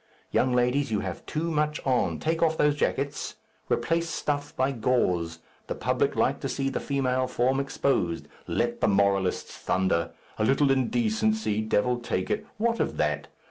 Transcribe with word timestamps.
Young 0.31 0.51
ladies, 0.51 0.89
you 0.91 1.01
have 1.01 1.23
too 1.27 1.51
much 1.51 1.79
on. 1.85 2.17
Take 2.17 2.41
off 2.41 2.57
those 2.57 2.75
jackets. 2.75 3.35
Replace 3.69 4.09
stuff 4.09 4.55
by 4.55 4.71
gauze. 4.71 5.37
The 5.67 5.75
public 5.75 6.15
like 6.15 6.39
to 6.39 6.49
see 6.49 6.69
the 6.69 6.79
female 6.79 7.27
form 7.27 7.59
exposed. 7.59 8.27
Let 8.47 8.81
the 8.81 8.87
moralists 8.87 9.55
thunder. 9.55 10.09
A 10.39 10.43
little 10.43 10.71
indecency. 10.71 11.61
Devil 11.61 11.99
take 11.99 12.31
it! 12.31 12.47
what 12.57 12.79
of 12.79 12.97
that? 12.97 13.27